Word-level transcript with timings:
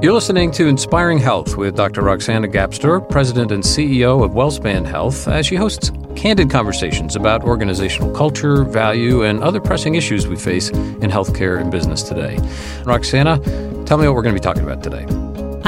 You're 0.00 0.12
listening 0.12 0.52
to 0.52 0.68
Inspiring 0.68 1.18
Health 1.18 1.56
with 1.56 1.74
Dr. 1.74 2.02
Roxanna 2.02 2.46
Gapstur, 2.46 3.10
President 3.10 3.50
and 3.50 3.64
CEO 3.64 4.24
of 4.24 4.30
WellSpan 4.30 4.86
Health, 4.86 5.26
as 5.26 5.44
she 5.44 5.56
hosts 5.56 5.90
candid 6.14 6.50
conversations 6.50 7.16
about 7.16 7.42
organizational 7.42 8.12
culture, 8.12 8.62
value, 8.62 9.24
and 9.24 9.42
other 9.42 9.60
pressing 9.60 9.96
issues 9.96 10.28
we 10.28 10.36
face 10.36 10.68
in 10.68 11.10
healthcare 11.10 11.60
and 11.60 11.72
business 11.72 12.04
today. 12.04 12.36
Roxanna, 12.84 13.44
tell 13.86 13.98
me 13.98 14.06
what 14.06 14.14
we're 14.14 14.22
going 14.22 14.36
to 14.36 14.40
be 14.40 14.44
talking 14.44 14.62
about 14.62 14.84
today. 14.84 15.04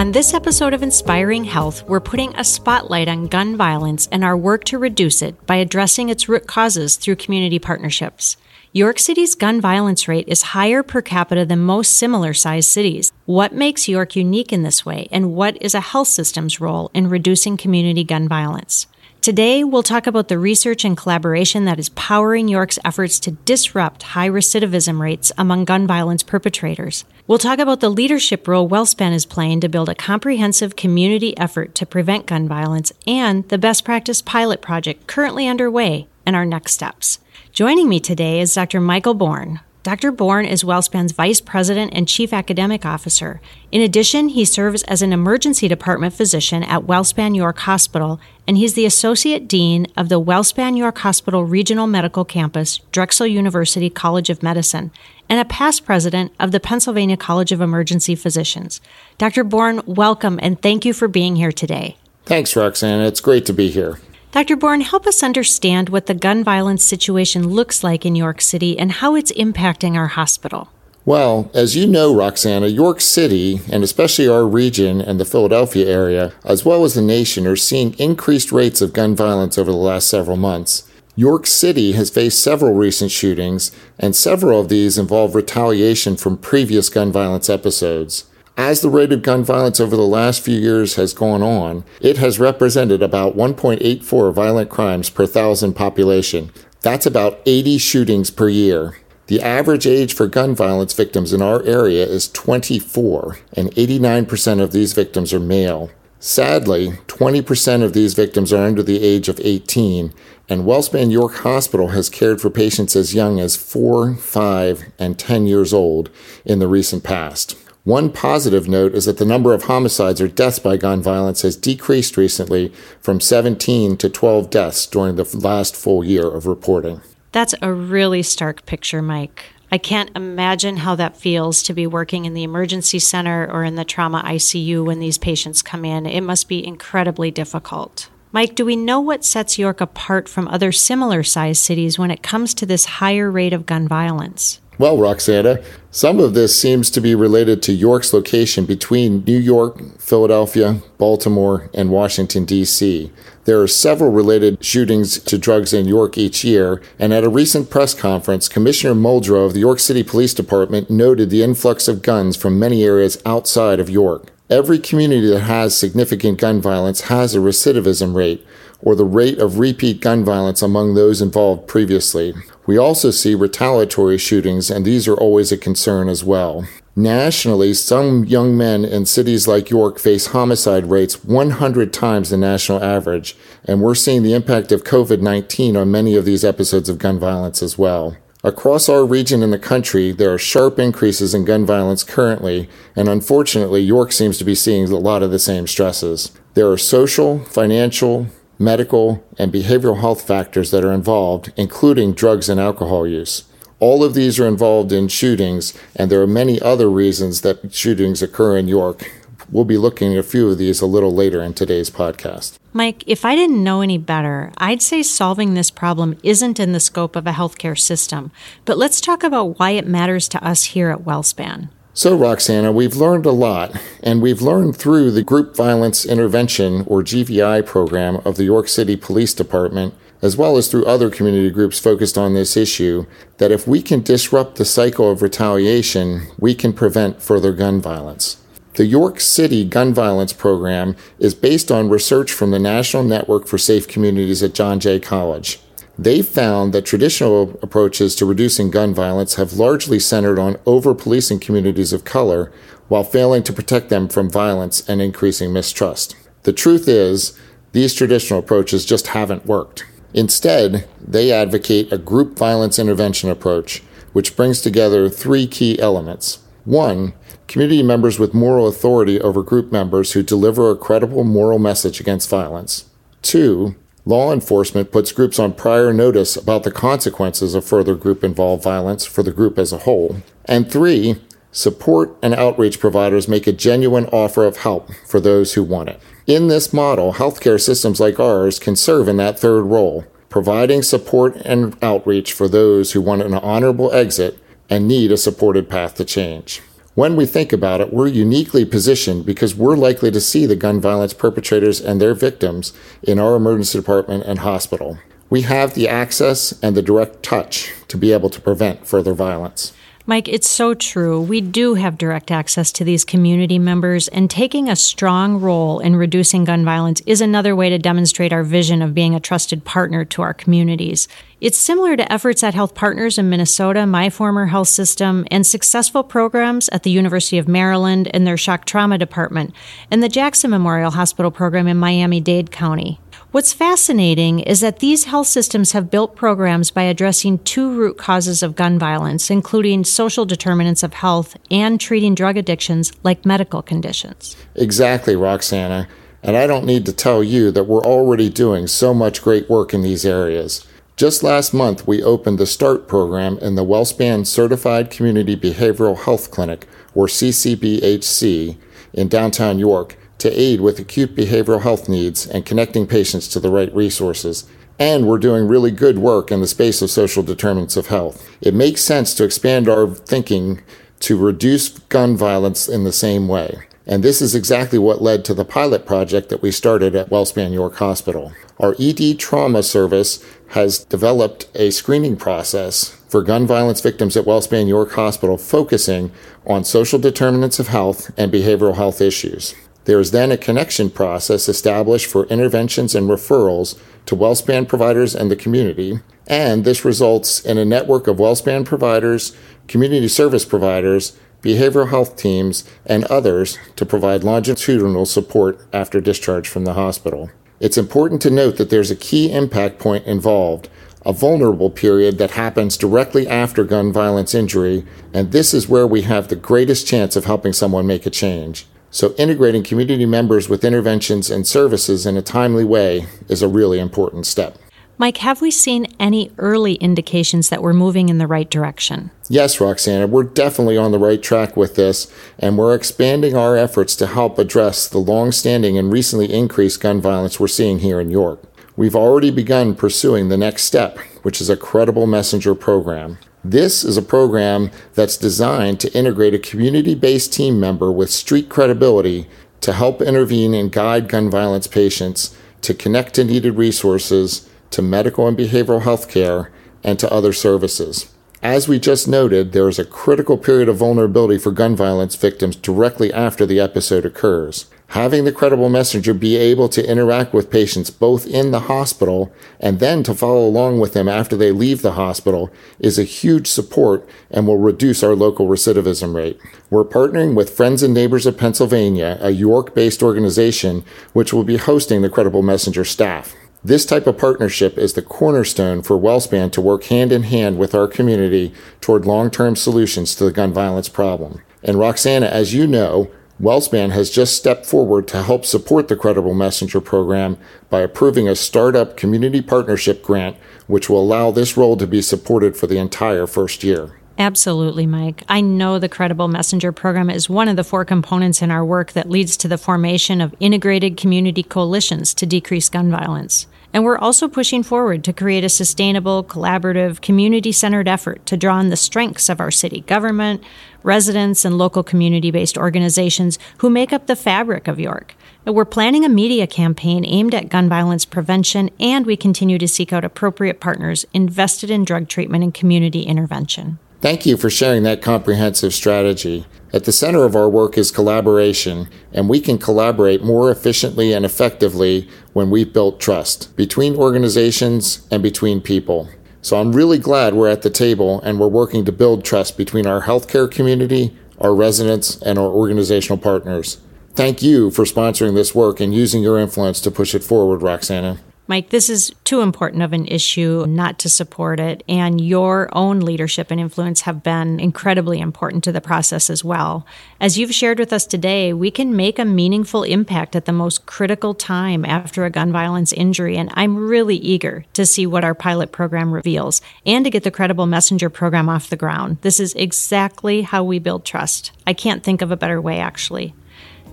On 0.01 0.13
this 0.13 0.33
episode 0.33 0.75
of 0.75 0.85
Inspiring 0.85 1.43
Health, 1.43 1.83
we're 1.89 1.99
putting 1.99 2.33
a 2.37 2.45
spotlight 2.45 3.09
on 3.09 3.27
gun 3.27 3.57
violence 3.57 4.09
and 4.13 4.23
our 4.23 4.37
work 4.37 4.63
to 4.67 4.79
reduce 4.79 5.23
it 5.23 5.45
by 5.45 5.57
addressing 5.57 6.09
its 6.09 6.29
root 6.29 6.47
causes 6.47 6.95
through 6.95 7.17
community 7.17 7.59
partnerships. 7.59 8.37
York 8.73 9.01
City's 9.01 9.35
gun 9.35 9.61
violence 9.61 10.07
rate 10.07 10.29
is 10.29 10.43
higher 10.55 10.85
per 10.85 11.03
capita 11.03 11.45
than 11.45 11.59
most 11.59 11.99
similar 11.99 12.33
sized 12.33 12.71
cities. 12.71 13.11
What 13.25 13.53
makes 13.53 13.89
York 13.89 14.15
unique 14.15 14.53
in 14.53 14.63
this 14.63 14.87
way, 14.87 15.09
and 15.11 15.35
what 15.35 15.61
is 15.61 15.75
a 15.75 15.81
health 15.81 16.07
system's 16.07 16.61
role 16.61 16.89
in 16.95 17.09
reducing 17.09 17.57
community 17.57 18.05
gun 18.05 18.29
violence? 18.29 18.87
Today, 19.23 19.65
we'll 19.65 19.83
talk 19.83 20.07
about 20.07 20.29
the 20.29 20.39
research 20.39 20.85
and 20.85 20.97
collaboration 20.97 21.65
that 21.65 21.81
is 21.81 21.89
powering 21.91 22.47
York's 22.47 22.79
efforts 22.85 23.19
to 23.21 23.33
disrupt 23.33 24.05
high 24.05 24.29
recidivism 24.29 25.01
rates 25.01 25.33
among 25.37 25.65
gun 25.65 25.85
violence 25.89 26.23
perpetrators. 26.23 27.05
We'll 27.27 27.39
talk 27.39 27.59
about 27.59 27.81
the 27.81 27.91
leadership 27.91 28.47
role 28.47 28.69
WellSpan 28.69 29.13
is 29.13 29.27
playing 29.27 29.63
to 29.63 29.69
build 29.69 29.89
a 29.89 29.97
comprehensive 29.97 30.77
community 30.77 31.37
effort 31.37 31.75
to 31.75 31.87
prevent 31.87 32.27
gun 32.27 32.47
violence 32.47 32.93
and 33.05 33.49
the 33.49 33.59
best 33.59 33.85
practice 33.85 34.23
pilot 34.23 34.63
project 34.63 35.09
currently 35.09 35.49
underway 35.49 36.07
and 36.31 36.37
our 36.37 36.47
next 36.47 36.75
steps. 36.75 37.19
Joining 37.51 37.89
me 37.89 37.99
today 37.99 38.41
is 38.41 38.55
Dr. 38.55 38.81
Michael 38.81 39.15
Bourne. 39.15 39.59
Dr. 39.83 40.13
Bourne 40.13 40.47
is 40.47 40.63
WellSpan's 40.63 41.11
Vice 41.11 41.41
President 41.41 41.91
and 41.93 42.07
Chief 42.07 42.33
Academic 42.33 42.87
Officer. 42.87 43.41
In 43.73 43.81
addition, 43.81 44.29
he 44.29 44.45
serves 44.45 44.85
as 44.85 45.03
an 45.03 45.13
emergency 45.13 45.67
department 45.67 46.15
physician 46.15 46.63
at 46.63 46.83
WellSpan 46.83 47.35
York 47.35 47.59
Hospital, 47.61 48.21
and 48.47 48.57
he's 48.57 48.75
the 48.75 48.87
Associate 48.87 49.49
Dean 49.49 49.89
of 49.97 50.09
the 50.09 50.21
WellSpan 50.21 50.79
York 50.79 50.99
Hospital 50.99 51.45
Regional 51.45 51.89
Medical 51.89 52.25
Campus, 52.25 52.79
Drexel 52.93 53.27
University 53.27 53.91
College 53.91 54.31
of 54.31 54.41
Medicine, 54.41 54.93
and 55.29 55.41
a 55.41 55.45
past 55.45 55.85
president 55.85 56.31
of 56.39 56.53
the 56.53 56.61
Pennsylvania 56.61 57.17
College 57.17 57.51
of 57.51 57.61
Emergency 57.61 58.15
Physicians. 58.15 58.81
Dr. 59.19 59.43
Bourne, 59.43 59.83
welcome 59.85 60.39
and 60.41 60.63
thank 60.63 60.85
you 60.85 60.93
for 60.93 61.09
being 61.09 61.35
here 61.35 61.51
today. 61.51 61.97
Thanks, 62.25 62.55
Roxanne. 62.55 63.01
It's 63.01 63.21
great 63.21 63.47
to 63.47 63.53
be 63.53 63.69
here. 63.69 63.99
Dr. 64.33 64.55
Bourne, 64.55 64.83
help 64.83 65.09
us 65.09 65.25
understand 65.25 65.89
what 65.89 66.07
the 66.07 66.15
gun 66.15 66.45
violence 66.45 66.85
situation 66.85 67.49
looks 67.49 67.83
like 67.83 68.07
in 68.07 68.15
York 68.15 68.41
City 68.41 68.79
and 68.79 68.93
how 68.93 69.17
it's 69.17 69.33
impacting 69.33 69.97
our 69.97 70.07
hospital. 70.07 70.69
Well, 71.05 71.51
as 71.53 71.75
you 71.75 71.89
know, 71.89 72.15
Roxanna, 72.15 72.73
York 72.73 73.01
City, 73.01 73.61
and 73.73 73.83
especially 73.83 74.29
our 74.29 74.47
region 74.47 75.01
and 75.01 75.19
the 75.19 75.25
Philadelphia 75.25 75.89
area, 75.89 76.33
as 76.45 76.65
well 76.65 76.85
as 76.85 76.95
the 76.95 77.03
nation, 77.03 77.45
are 77.49 77.57
seeing 77.57 77.95
increased 77.95 78.53
rates 78.53 78.81
of 78.81 78.93
gun 78.93 79.17
violence 79.17 79.59
over 79.59 79.73
the 79.73 79.77
last 79.77 80.07
several 80.07 80.37
months. 80.37 80.89
York 81.17 81.45
City 81.45 81.93
has 81.93 82.09
faced 82.09 82.41
several 82.41 82.73
recent 82.73 83.11
shootings, 83.11 83.73
and 83.99 84.15
several 84.15 84.61
of 84.61 84.69
these 84.69 84.97
involve 84.97 85.35
retaliation 85.35 86.17
from 86.17 86.37
previous 86.37 86.89
gun 86.89 87.11
violence 87.11 87.51
episodes. 87.51 88.27
As 88.57 88.81
the 88.81 88.91
rate 88.91 89.13
of 89.13 89.23
gun 89.23 89.43
violence 89.43 89.81
over 89.81 89.97
the 89.97 90.03
last 90.03 90.43
few 90.43 90.59
years 90.59 90.97
has 90.97 91.15
gone 91.15 91.43
on, 91.43 91.85
it 92.01 92.19
has 92.19 92.39
represented 92.39 93.03
about 93.03 93.37
1.84 93.37 94.33
violent 94.33 94.69
crimes 94.69 95.09
per 95.09 95.27
thousand 95.27 95.75
population. 95.75 96.51
That's 96.83 97.07
about 97.07 97.41
80 97.47 97.79
shootings 97.79 98.31
per 98.31 98.49
year. 98.49 98.99
The 99.29 99.41
average 99.41 99.87
age 99.87 100.13
for 100.13 100.27
gun 100.27 100.55
violence 100.55 100.93
victims 100.93 101.33
in 101.33 101.41
our 101.41 101.63
area 101.63 102.05
is 102.05 102.29
24, 102.29 103.39
and 103.53 103.71
89% 103.77 104.61
of 104.61 104.73
these 104.73 104.93
victims 104.93 105.33
are 105.33 105.41
male. 105.41 105.91
Sadly, 106.19 106.99
20% 107.07 107.83
of 107.83 107.93
these 107.93 108.13
victims 108.15 108.53
are 108.53 108.63
under 108.63 108.83
the 108.83 109.03
age 109.03 109.29
of 109.29 109.41
18, 109.41 110.13
and 110.49 110.65
WellSpan 110.65 111.11
York 111.11 111.35
Hospital 111.37 111.89
has 111.89 112.11
cared 112.11 112.41
for 112.41 112.51
patients 112.51 112.97
as 112.97 113.15
young 113.15 113.41
as 113.41 113.57
4, 113.57 114.17
5, 114.17 114.85
and 114.99 115.19
10 115.19 115.47
years 115.47 115.73
old 115.73 116.11
in 116.45 116.59
the 116.59 116.69
recent 116.69 117.05
past. 117.05 117.57
One 117.91 118.13
positive 118.13 118.69
note 118.69 118.95
is 118.95 119.07
that 119.07 119.19
the 119.19 119.25
number 119.25 119.53
of 119.53 119.65
homicides 119.65 120.21
or 120.21 120.29
deaths 120.29 120.61
by 120.61 120.77
gun 120.77 121.03
violence 121.03 121.43
has 121.43 121.57
decreased 121.57 122.17
recently 122.17 122.69
from 123.01 123.19
17 123.19 123.97
to 123.97 124.09
12 124.09 124.49
deaths 124.49 124.87
during 124.87 125.17
the 125.17 125.29
last 125.37 125.75
full 125.75 126.05
year 126.05 126.29
of 126.29 126.47
reporting. 126.47 127.01
That's 127.33 127.57
a 127.61 127.73
really 127.73 128.23
stark 128.23 128.65
picture, 128.65 129.03
Mike. 129.03 129.43
I 129.73 129.79
can't 129.79 130.13
imagine 130.15 130.77
how 130.77 130.95
that 130.95 131.17
feels 131.17 131.65
to 131.65 131.75
be 131.75 131.85
working 131.85 132.27
in 132.27 132.35
the 132.35 132.45
emergency 132.45 133.01
center 133.01 133.51
or 133.51 133.65
in 133.65 133.75
the 133.75 133.85
trauma 133.85 134.23
ICU 134.25 134.85
when 134.85 135.01
these 135.01 135.19
patients 135.19 135.61
come 135.61 135.85
in. 135.85 136.07
It 136.07 136.21
must 136.21 136.47
be 136.47 136.65
incredibly 136.65 137.33
difficult. 137.33 138.09
Mike, 138.31 138.55
do 138.55 138.65
we 138.65 138.77
know 138.77 139.01
what 139.01 139.25
sets 139.25 139.59
York 139.59 139.81
apart 139.81 140.29
from 140.29 140.47
other 140.47 140.71
similar 140.71 141.25
sized 141.25 141.61
cities 141.61 141.99
when 141.99 142.13
it 142.13 142.23
comes 142.23 142.55
to 142.55 142.67
this 142.67 142.85
higher 142.85 143.29
rate 143.29 143.53
of 143.53 143.67
gun 143.67 143.89
violence? 143.89 144.61
Well, 144.81 144.97
Roxanna, 144.97 145.63
some 145.91 146.19
of 146.19 146.33
this 146.33 146.59
seems 146.59 146.89
to 146.93 147.03
be 147.03 147.15
related 147.15 147.63
to 147.65 147.73
York's 147.75 148.15
location 148.15 148.65
between 148.65 149.23
New 149.25 149.37
York, 149.37 149.79
Philadelphia, 149.99 150.81
Baltimore, 150.97 151.69
and 151.75 151.91
Washington, 151.91 152.47
D.C. 152.47 153.13
There 153.45 153.61
are 153.61 153.69
several 153.69 154.11
related 154.11 154.65
shootings 154.65 155.19
to 155.19 155.37
drugs 155.37 155.75
in 155.75 155.87
York 155.87 156.17
each 156.17 156.45
year, 156.45 156.81
and 156.99 157.13
at 157.13 157.25
a 157.25 157.29
recent 157.29 157.69
press 157.69 157.93
conference, 157.93 158.49
Commissioner 158.49 158.95
Muldrow 158.95 159.45
of 159.45 159.53
the 159.53 159.61
York 159.61 159.81
City 159.81 160.03
Police 160.03 160.33
Department 160.33 160.89
noted 160.89 161.29
the 161.29 161.43
influx 161.43 161.87
of 161.87 162.01
guns 162.01 162.35
from 162.35 162.59
many 162.59 162.83
areas 162.83 163.21
outside 163.27 163.81
of 163.81 163.91
York. 163.91 164.33
Every 164.49 164.79
community 164.79 165.27
that 165.27 165.41
has 165.41 165.77
significant 165.77 166.41
gun 166.41 166.59
violence 166.59 167.03
has 167.03 167.35
a 167.35 167.39
recidivism 167.39 168.15
rate, 168.15 168.47
or 168.83 168.95
the 168.95 169.05
rate 169.05 169.39
of 169.39 169.59
repeat 169.59 170.01
gun 170.01 170.25
violence 170.25 170.63
among 170.63 170.95
those 170.95 171.21
involved 171.21 171.67
previously. 171.67 172.35
We 172.67 172.79
also 172.79 173.11
see 173.11 173.35
retaliatory 173.35 174.19
shootings, 174.19 174.71
and 174.71 174.85
these 174.85 175.09
are 175.09 175.15
always 175.15 175.53
a 175.53 175.57
concern 175.57 176.09
as 176.09 176.25
well. 176.25 176.67
Nationally, 176.97 177.73
some 177.75 178.25
young 178.25 178.57
men 178.57 178.85
in 178.85 179.07
cities 179.07 179.47
like 179.47 179.71
York 179.71 179.99
face 179.99 180.27
homicide 180.27 180.91
rates 180.91 181.25
100 181.25 181.93
times 181.93 182.31
the 182.31 182.37
national 182.37 182.83
average, 182.83 183.37
and 183.65 183.81
we're 183.81 183.95
seeing 183.95 184.23
the 184.23 184.35
impact 184.35 184.73
of 184.73 184.85
COVID 184.85 185.21
19 185.21 185.77
on 185.77 185.91
many 185.91 186.17
of 186.17 186.25
these 186.25 186.45
episodes 186.45 186.89
of 186.89 186.99
gun 186.99 187.19
violence 187.19 187.63
as 187.63 187.79
well. 187.79 188.17
Across 188.43 188.89
our 188.89 189.05
region 189.05 189.43
and 189.43 189.53
the 189.53 189.59
country, 189.59 190.13
there 190.13 190.33
are 190.33 190.39
sharp 190.39 190.79
increases 190.79 191.35
in 191.35 191.45
gun 191.45 191.67
violence 191.67 192.03
currently, 192.03 192.69
and 192.97 193.09
unfortunately, 193.09 193.83
York 193.83 194.13
seems 194.13 194.39
to 194.39 194.45
be 194.45 194.55
seeing 194.55 194.91
a 194.91 194.97
lot 194.97 195.23
of 195.23 195.31
the 195.31 195.39
same 195.39 195.67
stresses. 195.67 196.33
There 196.55 196.71
are 196.71 196.79
social, 196.79 197.41
financial, 197.45 198.29
medical, 198.61 199.25
and 199.39 199.53
behavioral 199.53 200.01
health 200.01 200.23
factors 200.23 200.71
that 200.71 200.85
are 200.85 200.93
involved, 200.93 201.51
including 201.57 202.13
drugs 202.13 202.49
and 202.49 202.61
alcohol 202.61 203.07
use. 203.07 203.45
All 203.81 204.05
of 204.05 204.13
these 204.13 204.39
are 204.39 204.47
involved 204.47 204.93
in 204.93 205.09
shootings, 205.09 205.73
and 205.97 206.11
there 206.11 206.21
are 206.21 206.27
many 206.27 206.61
other 206.61 206.91
reasons 206.91 207.41
that 207.41 207.73
shootings 207.73 208.21
occur 208.21 208.59
in 208.59 208.69
York. 208.69 209.11
We'll 209.51 209.65
be 209.65 209.79
looking 209.79 210.13
at 210.13 210.19
a 210.19 210.23
few 210.23 210.51
of 210.51 210.59
these 210.59 210.83
a 210.83 210.87
little 210.87 211.15
later 211.15 211.43
in 211.43 211.55
today's 211.55 211.89
podcast. 211.89 212.59
Mike, 212.75 213.03
if 213.07 213.25
I 213.25 213.35
didn't 213.35 213.65
know 213.65 213.81
any 213.81 213.97
better, 213.97 214.53
I'd 214.59 214.83
say 214.83 215.03
solving 215.03 215.55
this 215.55 215.71
problem 215.71 216.17
isn't 216.23 216.61
in 216.61 216.73
the 216.73 216.79
scope 216.79 217.17
of 217.17 217.27
a 217.27 217.33
healthcare 217.33 217.79
system. 217.79 218.31
But 218.67 218.79
let's 218.79 219.01
talk 219.01 219.25
about 219.25 219.59
why 219.59 219.71
it 219.71 219.89
matters 219.89 220.29
to 220.29 220.45
us 220.45 220.65
here 220.65 220.91
at 220.91 221.01
WellSpan. 221.01 221.71
So, 222.01 222.17
Roxanna, 222.17 222.73
we've 222.73 222.97
learned 222.97 223.27
a 223.27 223.31
lot, 223.31 223.79
and 224.03 224.23
we've 224.23 224.41
learned 224.41 224.75
through 224.75 225.11
the 225.11 225.23
Group 225.23 225.55
Violence 225.55 226.07
Intervention, 226.07 226.83
or 226.87 227.03
GVI, 227.03 227.67
program 227.67 228.23
of 228.25 228.37
the 228.37 228.45
York 228.45 228.69
City 228.69 228.97
Police 228.97 229.35
Department, 229.35 229.93
as 230.23 230.35
well 230.35 230.57
as 230.57 230.67
through 230.67 230.87
other 230.87 231.11
community 231.11 231.51
groups 231.51 231.79
focused 231.79 232.17
on 232.17 232.33
this 232.33 232.57
issue, 232.57 233.05
that 233.37 233.53
if 233.53 233.69
we 233.69 233.83
can 233.83 234.01
disrupt 234.01 234.57
the 234.57 234.65
cycle 234.65 235.11
of 235.11 235.21
retaliation, 235.21 236.23
we 236.39 236.55
can 236.55 236.73
prevent 236.73 237.21
further 237.21 237.53
gun 237.53 237.83
violence. 237.83 238.39
The 238.77 238.87
York 238.87 239.21
City 239.21 239.67
Gun 239.67 239.93
Violence 239.93 240.33
Program 240.33 240.97
is 241.19 241.35
based 241.35 241.71
on 241.71 241.91
research 241.91 242.33
from 242.33 242.51
the 242.51 242.59
National 242.59 243.05
Network 243.05 243.47
for 243.47 243.59
Safe 243.59 243.87
Communities 243.87 244.43
at 244.43 244.55
John 244.55 244.81
Jay 244.81 245.01
College. 245.01 245.61
They 246.01 246.23
found 246.23 246.73
that 246.73 246.87
traditional 246.87 247.59
approaches 247.61 248.17
to 248.17 248.25
reducing 248.25 248.71
gun 248.71 248.95
violence 248.95 249.35
have 249.35 249.53
largely 249.53 249.99
centered 249.99 250.39
on 250.39 250.57
over 250.65 250.95
policing 250.95 251.41
communities 251.41 251.93
of 251.93 252.07
color 252.07 252.51
while 252.89 253.05
failing 253.05 253.43
to 253.43 253.53
protect 253.53 253.91
them 253.91 254.09
from 254.09 254.31
violence 254.31 254.81
and 254.89 255.03
increasing 255.03 255.53
mistrust. 255.53 256.17
The 256.45 256.55
truth 256.55 256.89
is, 256.89 257.39
these 257.73 257.93
traditional 257.93 258.39
approaches 258.39 258.87
just 258.87 259.09
haven't 259.09 259.45
worked. 259.45 259.85
Instead, 260.15 260.89
they 261.07 261.31
advocate 261.31 261.93
a 261.93 261.99
group 261.99 262.39
violence 262.39 262.79
intervention 262.79 263.29
approach, 263.29 263.83
which 264.15 264.37
brings 264.37 264.63
together 264.63 265.11
three 265.11 265.47
key 265.47 265.79
elements. 265.79 266.39
One, 266.65 267.13
community 267.47 267.83
members 267.83 268.19
with 268.19 268.33
moral 268.33 268.67
authority 268.67 269.21
over 269.21 269.43
group 269.43 269.71
members 269.71 270.13
who 270.13 270.23
deliver 270.23 270.71
a 270.71 270.77
credible 270.77 271.25
moral 271.25 271.59
message 271.59 272.01
against 272.01 272.31
violence. 272.31 272.87
Two, 273.21 273.75
Law 274.07 274.33
enforcement 274.33 274.91
puts 274.91 275.13
groups 275.13 275.39
on 275.39 275.53
prior 275.53 275.93
notice 275.93 276.37
about 276.37 276.63
the 276.63 276.71
consequences 276.71 277.55
of 277.55 277.65
further 277.65 277.95
group 277.95 278.25
involved 278.25 278.63
violence 278.63 279.05
for 279.05 279.23
the 279.23 279.33
group 279.33 279.59
as 279.59 279.73
a 279.73 279.79
whole. 279.79 280.17
And 280.47 280.71
three, 280.71 281.17
Support 281.53 282.17
and 282.23 282.33
outreach 282.35 282.79
providers 282.79 283.27
make 283.27 283.49
a 283.49 283.53
genuine 283.53 284.07
offer 284.07 284.45
of 284.45 284.59
help 284.59 284.93
for 285.09 285.19
those 285.19 285.55
who 285.55 285.65
want 285.65 285.89
it. 285.89 286.01
In 286.27 286.47
this 286.47 286.73
model, 286.73 287.15
healthcare 287.15 287.61
systems 287.61 287.99
like 287.99 288.21
ours 288.21 288.61
can 288.61 288.77
serve 288.77 289.09
in 289.09 289.17
that 289.17 289.41
third 289.41 289.63
role, 289.63 290.05
providing 290.29 290.83
support 290.83 291.35
and 291.45 291.77
outreach 291.83 292.33
for 292.33 292.47
those 292.47 292.93
who 292.93 293.01
want 293.01 293.23
an 293.23 293.35
honorable 293.35 293.93
exit 293.93 294.39
and 294.69 294.87
need 294.87 295.11
a 295.11 295.17
supported 295.17 295.69
path 295.69 295.97
to 295.97 296.05
change. 296.05 296.63
When 297.01 297.17
we 297.17 297.25
think 297.25 297.51
about 297.51 297.81
it, 297.81 297.95
we're 297.95 298.09
uniquely 298.09 298.67
positioned 298.67 299.25
because 299.25 299.55
we're 299.55 299.75
likely 299.75 300.11
to 300.11 300.21
see 300.21 300.45
the 300.45 300.55
gun 300.55 300.83
violence 300.83 301.15
perpetrators 301.15 301.81
and 301.81 301.99
their 301.99 302.13
victims 302.13 302.75
in 303.03 303.19
our 303.19 303.37
emergency 303.37 303.79
department 303.79 304.25
and 304.25 304.41
hospital. 304.41 304.99
We 305.31 305.41
have 305.41 305.73
the 305.73 305.89
access 305.89 306.53
and 306.63 306.77
the 306.77 306.83
direct 306.83 307.23
touch 307.23 307.73
to 307.89 307.97
be 307.97 308.13
able 308.13 308.29
to 308.29 308.39
prevent 308.39 308.87
further 308.87 309.15
violence. 309.15 309.73
Mike, 310.07 310.29
it's 310.29 310.49
so 310.49 310.75
true. 310.75 311.21
We 311.21 311.41
do 311.41 311.75
have 311.75 311.99
direct 311.99 312.31
access 312.31 312.73
to 312.73 312.85
these 312.85 313.05
community 313.05 313.59
members, 313.59 314.09
and 314.09 314.31
taking 314.31 314.69
a 314.69 314.75
strong 314.75 315.41
role 315.41 315.79
in 315.79 315.95
reducing 315.95 316.45
gun 316.45 316.65
violence 316.65 317.03
is 317.07 317.21
another 317.21 317.55
way 317.55 317.69
to 317.69 317.79
demonstrate 317.79 318.33
our 318.33 318.43
vision 318.43 318.81
of 318.83 318.95
being 318.95 319.15
a 319.15 319.21
trusted 319.21 319.65
partner 319.65 320.05
to 320.07 320.23
our 320.23 320.35
communities. 320.35 321.07
It's 321.41 321.59
similar 321.59 321.97
to 321.97 322.13
efforts 322.13 322.43
at 322.43 322.55
Health 322.55 322.75
Partners 322.75 323.19
in 323.19 323.31
Minnesota, 323.31 323.87
my 323.87 324.11
former 324.11 324.47
health 324.47 324.69
system, 324.69 325.27
and 325.31 325.47
successful 325.47 326.03
programs 326.03 326.69
at 326.71 326.83
the 326.83 326.91
University 326.91 327.39
of 327.39 327.47
Maryland 327.47 328.11
and 328.13 328.27
their 328.27 328.37
shock 328.37 328.65
trauma 328.65 328.99
department, 328.99 329.55
and 329.91 330.03
the 330.03 330.09
Jackson 330.09 330.51
Memorial 330.51 330.91
Hospital 330.91 331.31
program 331.31 331.69
in 331.69 331.77
Miami 331.77 332.21
Dade 332.21 332.51
County. 332.51 333.01
What's 333.33 333.53
fascinating 333.53 334.41
is 334.41 334.59
that 334.59 334.81
these 334.81 335.05
health 335.05 335.29
systems 335.29 335.71
have 335.71 335.89
built 335.89 336.17
programs 336.17 336.73
by 336.73 336.83
addressing 336.83 337.39
two 337.39 337.71
root 337.71 337.97
causes 337.97 338.43
of 338.43 338.57
gun 338.57 338.77
violence, 338.77 339.31
including 339.31 339.85
social 339.85 340.25
determinants 340.25 340.83
of 340.83 340.95
health 340.95 341.37
and 341.49 341.81
treating 341.81 342.17
drug 342.17 342.37
addictions 342.37 342.93
like 343.05 343.25
medical 343.25 343.63
conditions. 343.63 344.35
Exactly, 344.57 345.15
Roxanna. 345.15 345.87
And 346.25 346.37
I 346.37 346.49
don't 346.49 346.67
need 346.67 346.85
to 346.87 346.93
tell 346.93 347.23
you 347.23 347.53
that 347.53 347.69
we're 347.69 347.85
already 347.85 348.31
doing 348.31 348.67
so 348.67 348.93
much 348.93 349.23
great 349.23 349.49
work 349.49 349.73
in 349.73 349.83
these 349.83 350.05
areas. 350.05 350.67
Just 350.97 351.23
last 351.23 351.55
month, 351.55 351.87
we 351.87 352.03
opened 352.03 352.41
the 352.41 352.47
START 352.47 352.89
program 352.89 353.39
in 353.39 353.55
the 353.55 353.65
WellSpan 353.65 354.27
Certified 354.27 354.91
Community 354.91 355.37
Behavioral 355.37 356.03
Health 356.03 356.33
Clinic, 356.33 356.67
or 356.97 357.07
CCBHC, 357.07 358.57
in 358.93 359.07
downtown 359.07 359.61
York 359.61 359.97
to 360.21 360.41
aid 360.41 360.61
with 360.61 360.79
acute 360.79 361.15
behavioral 361.15 361.63
health 361.63 361.89
needs 361.89 362.27
and 362.27 362.47
connecting 362.47 362.87
patients 362.87 363.29
to 363.29 363.41
the 363.41 363.51
right 363.51 363.75
resources. 363.75 364.49
And 364.79 365.07
we're 365.07 365.19
doing 365.19 365.47
really 365.47 365.71
good 365.71 365.99
work 365.99 366.31
in 366.31 366.41
the 366.41 366.47
space 366.47 366.81
of 366.81 366.91
social 366.91 367.23
determinants 367.23 367.77
of 367.77 367.89
health. 367.89 368.27
It 368.41 368.55
makes 368.55 368.81
sense 368.81 369.15
to 369.15 369.25
expand 369.25 369.69
our 369.69 369.87
thinking 369.89 370.63
to 371.01 371.19
reduce 371.19 371.69
gun 371.69 372.17
violence 372.17 372.69
in 372.69 372.85
the 372.85 372.93
same 372.93 373.29
way. 373.29 373.67
And 373.87 374.03
this 374.03 374.23
is 374.23 374.35
exactly 374.35 374.79
what 374.79 375.03
led 375.03 375.25
to 375.25 375.35
the 375.35 375.45
pilot 375.45 375.85
project 375.85 376.29
that 376.29 376.43
we 376.43 376.53
started 376.53 376.95
at 376.95 377.11
WellSpan 377.11 377.53
York 377.53 377.77
Hospital. 377.77 378.33
Our 378.59 378.77
ED 378.79 379.19
trauma 379.19 379.63
service 379.63 380.25
has 380.51 380.79
developed 380.79 381.49
a 381.55 381.71
screening 381.71 382.17
process 382.17 382.91
for 383.09 383.23
gun 383.23 383.47
violence 383.47 383.81
victims 383.81 384.17
at 384.17 384.27
WellSpan 384.27 384.69
York 384.69 384.93
Hospital 384.93 385.37
focusing 385.37 386.13
on 386.47 386.65
social 386.65 386.99
determinants 386.99 387.59
of 387.59 387.69
health 387.69 388.13
and 388.17 388.31
behavioral 388.31 388.77
health 388.77 389.01
issues. 389.01 389.55
There 389.91 389.99
is 389.99 390.13
then 390.13 390.31
a 390.31 390.37
connection 390.37 390.89
process 390.89 391.49
established 391.49 392.07
for 392.07 392.27
interventions 392.27 392.95
and 392.95 393.11
referrals 393.11 393.77
to 394.07 394.15
WellSpan 394.15 394.69
providers 394.69 395.17
and 395.17 395.29
the 395.29 395.35
community, 395.35 395.99
and 396.29 396.65
this 396.65 396.85
results 396.85 397.41
in 397.41 397.59
a 397.59 397.65
network 397.65 398.07
of 398.07 398.19
WellSpan 398.19 398.65
providers, 398.65 399.37
community 399.67 400.07
service 400.07 400.45
providers, 400.45 401.19
behavioral 401.43 401.91
health 401.91 402.15
teams, 402.15 402.63
and 402.87 403.05
others 403.07 403.59
to 403.75 403.85
provide 403.85 404.23
longitudinal 404.23 405.07
support 405.07 405.59
after 405.73 406.01
discharge 406.01 406.49
from 406.49 406.65
the 406.65 406.75
hospital. 406.75 407.29
It's 407.59 407.77
important 407.77 408.23
to 408.23 408.31
note 408.31 408.59
that 408.59 408.71
there's 408.71 408.93
a 408.93 408.97
key 408.97 409.33
impact 409.33 409.81
point 409.81 410.07
involved, 410.07 410.69
a 411.05 411.13
vulnerable 411.13 411.69
period 411.69 412.17
that 412.19 412.31
happens 412.31 412.77
directly 412.77 413.27
after 413.27 413.65
gun 413.65 413.93
violence 413.93 414.37
injury, 414.37 414.87
and 415.13 415.33
this 415.33 415.53
is 415.53 415.69
where 415.69 415.89
we 415.89 416.03
have 416.03 416.29
the 416.29 416.37
greatest 416.37 416.87
chance 416.87 417.17
of 417.17 417.25
helping 417.25 417.53
someone 417.53 417.89
make 417.89 418.07
a 418.07 418.11
change. 418.11 418.67
So, 418.91 419.15
integrating 419.17 419.63
community 419.63 420.07
members 420.07 420.49
with 420.49 420.65
interventions 420.65 421.31
and 421.31 421.47
services 421.47 422.07
in 422.07 422.17
a 422.17 422.23
timely 422.23 422.65
way 422.65 423.07
is 423.29 423.41
a 423.41 423.49
really 423.49 423.79
important 423.79 424.27
step. 424.27 424.59
Mike, 424.99 425.17
have 425.19 425.41
we 425.41 425.51
seen 425.51 425.87
any 425.99 426.31
early 426.37 426.75
indications 426.75 427.49
that 427.49 427.63
we're 427.63 427.73
moving 427.73 428.11
in 428.11 428.19
the 428.19 428.27
right 428.27 428.51
direction? 428.51 429.11
Yes, 429.31 429.57
Roxanna, 429.57 430.07
we're 430.07 430.25
definitely 430.25 430.77
on 430.77 430.93
the 430.93 430.99
right 430.99 431.23
track 431.23 431.57
with 431.57 431.75
this, 431.75 432.13
and 432.39 432.59
we're 432.59 432.75
expanding 432.75 433.35
our 433.35 433.57
efforts 433.57 433.97
to 433.97 434.09
help 434.09 434.39
address 434.39 434.87
the 434.87 434.99
long-standing 434.99 435.79
and 435.79 435.91
recently 435.91 436.31
increased 436.31 436.83
gun 436.83 437.01
violence 437.01 437.41
we're 437.41 437.49
seeing 437.49 437.79
here 437.79 437.99
in 437.99 438.11
York. 438.11 438.43
We've 438.77 438.97
already 438.97 439.31
begun 439.31 439.75
pursuing 439.75 440.29
the 440.29 440.37
next 440.37 440.65
step, 440.65 440.99
which 441.23 441.41
is 441.41 441.49
a 441.49 441.57
credible 441.57 442.07
messenger 442.07 442.55
program. 442.55 443.17
This 443.43 443.85
is 443.85 443.97
a 443.97 444.03
program 444.03 444.71
that's 444.95 445.17
designed 445.17 445.81
to 445.81 445.93
integrate 445.95 446.35
a 446.35 446.39
community 446.39 446.95
based 446.95 447.33
team 447.33 447.59
member 447.59 447.91
with 447.91 448.11
street 448.11 448.49
credibility 448.51 449.29
to 449.63 449.73
help 449.73 450.03
intervene 450.03 450.53
and 450.53 450.71
guide 450.71 451.09
gun 451.09 451.31
violence 451.31 451.67
patients 451.67 452.37
to 452.63 452.75
connect 452.75 453.15
to 453.15 453.25
needed 453.25 453.57
resources, 453.57 454.49
to 454.71 454.83
medical 454.83 455.27
and 455.27 455.39
behavioral 455.39 455.83
health 455.83 456.09
care, 456.09 456.51
and 456.85 456.99
to 456.99 457.11
other 457.11 457.33
services. 457.33 458.13
As 458.43 458.67
we 458.67 458.79
just 458.79 459.07
noted, 459.07 459.53
there 459.53 459.69
is 459.69 459.79
a 459.79 459.85
critical 459.85 460.39
period 460.39 460.71
of 460.71 460.79
vulnerability 460.79 461.37
for 461.37 461.53
gun 461.53 461.77
violence 461.77 462.15
victims 462.17 462.57
directly 462.57 463.13
after 463.13 463.45
the 463.45 463.61
episode 463.61 464.07
occurs. 464.07 464.65
Having 464.89 465.25
the 465.25 465.33
credible 465.33 465.69
messenger 465.69 466.15
be 466.15 466.37
able 466.37 466.71
to 466.71 466.91
interact 466.91 467.35
with 467.35 467.51
patients 467.51 467.91
both 467.91 468.27
in 468.27 468.51
the 468.51 468.61
hospital 468.61 469.31
and 469.61 469.79
then 469.79 470.03
to 470.05 470.15
follow 470.15 470.47
along 470.47 470.81
with 470.81 470.95
them 470.95 471.07
after 471.07 471.37
they 471.37 471.53
leave 471.53 471.83
the 471.83 471.93
hospital 471.93 472.51
is 472.79 472.99
a 472.99 473.05
huge 473.05 473.47
support 473.47 474.09
and 474.31 474.47
will 474.47 474.57
reduce 474.57 475.03
our 475.03 475.15
local 475.15 475.47
recidivism 475.47 476.15
rate. 476.15 476.41
We're 476.71 476.85
partnering 476.85 477.35
with 477.35 477.55
Friends 477.55 477.83
and 477.83 477.93
Neighbors 477.93 478.25
of 478.25 478.39
Pennsylvania, 478.39 479.19
a 479.21 479.31
York 479.31 479.75
based 479.75 480.03
organization 480.03 480.83
which 481.13 481.35
will 481.35 481.45
be 481.45 481.59
hosting 481.59 482.01
the 482.01 482.09
credible 482.09 482.43
messenger 482.43 482.87
staff. 482.87 483.37
This 483.63 483.85
type 483.85 484.07
of 484.07 484.17
partnership 484.17 484.79
is 484.79 484.95
the 484.95 485.03
cornerstone 485.03 485.83
for 485.83 485.99
WellSpan 485.99 486.51
to 486.53 486.63
work 486.63 486.85
hand 486.85 487.13
in 487.13 487.25
hand 487.25 487.59
with 487.59 487.75
our 487.75 487.87
community 487.87 488.55
toward 488.81 489.05
long 489.05 489.31
term 489.31 489.55
solutions 489.55 490.15
to 490.15 490.25
the 490.25 490.33
gun 490.33 490.51
violence 490.51 490.89
problem. 490.89 491.43
And 491.63 491.77
Roxanna, 491.77 492.31
as 492.31 492.55
you 492.55 492.67
know, 492.67 493.11
WellSpan 493.39 493.91
has 493.91 494.09
just 494.09 494.35
stepped 494.35 494.65
forward 494.65 495.07
to 495.09 495.23
help 495.23 495.45
support 495.45 495.89
the 495.89 495.97
Credible 495.97 496.33
Messenger 496.33 496.81
program 496.81 497.37
by 497.69 497.81
approving 497.81 498.27
a 498.27 498.35
startup 498.35 498.97
community 498.97 499.43
partnership 499.43 500.03
grant, 500.03 500.39
which 500.67 500.89
will 500.89 501.03
allow 501.03 501.31
this 501.31 501.59
role 501.59 501.77
to 501.77 501.87
be 501.87 502.01
supported 502.01 502.57
for 502.57 502.67
the 502.67 502.79
entire 502.79 503.27
first 503.27 503.63
year. 503.63 504.00
Absolutely, 504.21 504.87
Mike. 504.87 505.23
I 505.31 505.41
know 505.41 505.79
the 505.79 505.89
Credible 505.89 506.29
Messenger 506.29 506.73
program 506.73 507.09
is 507.09 507.31
one 507.31 507.49
of 507.49 507.57
the 507.57 507.65
four 507.65 507.87
components 507.87 508.43
in 508.43 508.51
our 508.51 508.63
work 508.63 508.93
that 508.93 509.09
leads 509.09 509.35
to 509.39 509.49
the 509.49 509.57
formation 509.57 510.21
of 510.21 510.35
integrated 510.41 510.99
community 510.99 511.43
coalitions 511.43 512.13
to 512.13 512.27
decrease 512.27 512.69
gun 512.69 512.91
violence. 512.91 513.47
And 513.73 513.83
we're 513.83 513.97
also 513.97 514.29
pushing 514.29 514.63
forward 514.63 515.05
to 515.05 515.15
create 515.15 515.43
a 515.43 515.49
sustainable, 515.49 516.23
collaborative, 516.23 517.01
community 517.01 517.51
centered 517.51 517.89
effort 517.89 518.27
to 518.27 518.37
draw 518.37 518.57
on 518.57 518.69
the 518.69 518.77
strengths 518.77 519.31
of 519.31 519.41
our 519.41 519.51
city 519.51 519.81
government, 519.81 520.45
residents, 520.83 521.47
and 521.47 521.57
local 521.57 521.83
community 521.83 522.31
based 522.31 522.59
organizations 522.59 523.39
who 523.61 523.71
make 523.71 523.91
up 523.91 524.07
the 524.07 524.15
fabric 524.15 524.69
of 524.69 524.79
York. 524.79 525.15
We're 525.47 525.65
planning 525.65 526.05
a 526.05 526.11
media 526.11 526.47
campaign 526.47 527.07
aimed 527.07 527.35
at 527.35 527.49
gun 527.49 527.71
violence 527.71 528.05
prevention, 528.05 528.69
and 528.79 529.07
we 529.07 529.17
continue 529.17 529.57
to 529.57 529.67
seek 529.67 529.95
out 529.95 530.05
appropriate 530.05 530.61
partners 530.61 531.07
invested 531.15 531.71
in 531.71 531.87
drug 531.87 532.07
treatment 532.07 532.45
and 532.45 532.53
community 532.53 533.05
intervention. 533.05 533.79
Thank 534.01 534.25
you 534.25 534.39
for 534.39 534.49
sharing 534.49 534.83
that 534.85 535.03
comprehensive 535.03 535.75
strategy. 535.75 536.47
At 536.73 536.85
the 536.85 536.93
center 536.93 537.25
of 537.25 537.37
our 537.37 537.51
work 537.51 537.77
is 537.77 537.91
collaboration, 537.91 538.89
and 539.13 539.29
we 539.29 539.41
can 539.41 539.59
collaborate 539.59 540.23
more 540.23 540.51
efficiently 540.51 541.13
and 541.13 541.27
effectively 541.27 542.09
when 542.33 542.49
we've 542.49 542.73
built 542.73 542.99
trust 542.99 543.55
between 543.57 543.95
organizations 543.95 545.07
and 545.11 545.23
between 545.23 545.61
people. 545.61 546.09
So 546.41 546.59
I'm 546.59 546.73
really 546.73 546.97
glad 546.97 547.35
we're 547.35 547.51
at 547.51 547.61
the 547.61 547.69
table 547.69 548.23
and 548.23 548.41
we're 548.41 548.49
working 548.49 548.87
to 548.87 548.93
build 548.93 549.23
trust 549.23 549.59
between 549.59 549.87
our 549.87 550.03
healthcare 550.03 550.51
community, 550.51 551.15
our 551.39 551.55
residents, 551.55 552.17
and 552.23 552.39
our 552.39 552.49
organizational 552.49 553.19
partners. 553.19 553.83
Thank 554.15 554.43
you 554.43 554.71
for 554.71 554.87
sponsoring 554.87 555.35
this 555.35 555.55
work 555.55 555.79
and 555.79 555.95
using 555.95 556.23
your 556.23 556.39
influence 556.39 556.81
to 556.81 556.91
push 556.91 557.15
it 557.15 557.23
forward, 557.23 557.61
Roxanna. 557.61 558.19
Mike, 558.51 558.71
this 558.71 558.89
is 558.91 559.15
too 559.23 559.43
important 559.43 559.81
of 559.81 559.93
an 559.93 560.09
issue 560.09 560.67
not 560.67 560.99
to 560.99 561.09
support 561.09 561.61
it, 561.61 561.85
and 561.89 562.21
your 562.21 562.69
own 562.73 562.99
leadership 562.99 563.53
and 563.53 563.61
influence 563.61 564.01
have 564.01 564.25
been 564.25 564.59
incredibly 564.59 565.21
important 565.21 565.63
to 565.63 565.71
the 565.71 565.81
process 565.81 566.29
as 566.29 566.43
well. 566.43 566.85
As 567.21 567.39
you've 567.39 567.55
shared 567.55 567.79
with 567.79 567.93
us 567.93 568.05
today, 568.05 568.53
we 568.53 568.73
can 568.73 568.97
make 568.97 569.21
a 569.21 569.25
meaningful 569.25 569.85
impact 569.85 570.35
at 570.35 570.47
the 570.47 570.53
most 570.53 570.85
critical 570.85 571.33
time 571.33 571.85
after 571.85 572.25
a 572.25 572.31
gun 572.31 572.51
violence 572.51 572.93
injury, 572.93 573.37
and 573.37 573.51
I'm 573.55 573.77
really 573.77 574.17
eager 574.17 574.65
to 574.73 574.85
see 574.85 575.07
what 575.07 575.23
our 575.23 575.33
pilot 575.33 575.71
program 575.71 576.13
reveals 576.13 576.61
and 576.85 577.05
to 577.05 577.11
get 577.13 577.23
the 577.23 577.31
Credible 577.31 577.67
Messenger 577.67 578.11
program 578.11 578.49
off 578.49 578.69
the 578.69 578.75
ground. 578.75 579.19
This 579.21 579.39
is 579.39 579.55
exactly 579.55 580.43
how 580.43 580.65
we 580.65 580.81
build 580.81 581.05
trust. 581.05 581.53
I 581.69 581.73
can't 581.73 582.03
think 582.03 582.21
of 582.21 582.33
a 582.33 582.37
better 582.37 582.61
way, 582.61 582.81
actually. 582.81 583.33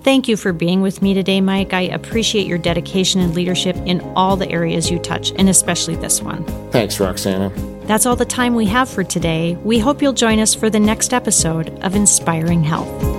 Thank 0.03 0.27
you 0.27 0.37
for 0.37 0.53
being 0.53 0.81
with 0.81 1.01
me 1.01 1.13
today, 1.13 1.41
Mike. 1.41 1.73
I 1.73 1.81
appreciate 1.81 2.47
your 2.47 2.57
dedication 2.57 3.21
and 3.21 3.33
leadership 3.33 3.75
in 3.85 4.01
all 4.15 4.37
the 4.37 4.49
areas 4.49 4.89
you 4.89 4.99
touch, 4.99 5.31
and 5.37 5.49
especially 5.49 5.95
this 5.95 6.21
one. 6.21 6.43
Thanks, 6.71 6.97
Roxanna. 6.97 7.51
That's 7.87 8.05
all 8.05 8.15
the 8.15 8.25
time 8.25 8.53
we 8.53 8.65
have 8.67 8.89
for 8.89 9.03
today. 9.03 9.55
We 9.63 9.79
hope 9.79 10.01
you'll 10.01 10.13
join 10.13 10.39
us 10.39 10.53
for 10.53 10.69
the 10.69 10.79
next 10.79 11.13
episode 11.13 11.69
of 11.79 11.95
Inspiring 11.95 12.63
Health. 12.63 13.16